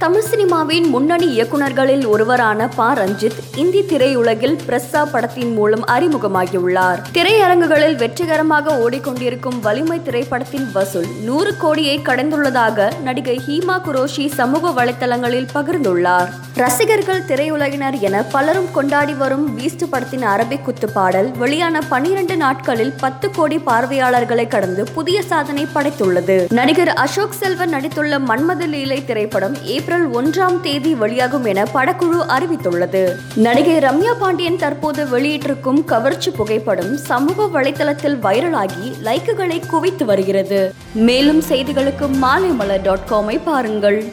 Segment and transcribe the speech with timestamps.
[0.00, 2.92] தமிழ் சினிமாவின் முன்னணி இயக்குநர்களில் ஒருவரான ப.
[2.92, 7.02] ரஞ்சித் இந்தி திரையுலகில் பிரஸ்ஸா படத்தின் மூலம் அறிமுகமாகியுள்ளார்.
[7.12, 16.28] திரையரங்குகளில் வெற்றிகரமாக ஓடிக்கொண்டிருக்கும் வலிமை திரைப்படத்தின் வசூல் நூறு கோடியை கடந்துள்ளதாக நடிகை ஹீமா குரோஷி சமூக வலைத்தளங்களில் பகிர்ந்துள்ளார்.
[16.54, 23.30] ரசிகர்கள் திரையுலகினர் என பலரும் கொண்டாடி வரும் பீஸ்ட் படத்தின் அரபிக் குத்து பாடல் வெளியான பனிரெண்டு நாட்களில் பத்து
[23.30, 26.50] கோடி பார்வையாளர்களை கடந்து புதிய சாதனை படைத்துள்ளது.
[26.50, 29.56] நடிகர் அசோக் செல்வன் நடித்துள்ள மன்மத லீலை திரைப்படம்
[29.90, 33.16] ஏப்ரல் ஒன்றாம் தேதி வெளியாகும் என படக்குழு அறிவித்துள்ளது.
[33.34, 40.74] நடிகை ரம்யா பாண்டியன் தற்போது வெளியிட்டிருக்கும் கவர்ச்சி புகைப்படம் சமூக வலைதளத்தில் வைரலாகி லைக்குகளை குவித்து வருகிறது.
[40.94, 44.12] மேலும் செய்திகளுக்கு மாலைமலர் டாட் காமை பாருங்கள்.